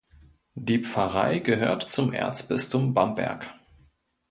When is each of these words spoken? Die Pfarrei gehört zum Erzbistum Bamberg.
Die 0.55 0.79
Pfarrei 0.81 1.37
gehört 1.37 1.83
zum 1.83 2.11
Erzbistum 2.11 2.95
Bamberg. 2.95 3.53